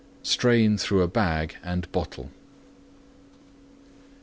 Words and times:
Strain 0.23 0.79
through 0.79 1.03
a 1.03 1.07
bag 1.07 1.57
and 1.63 1.85
bottle. 1.91 2.31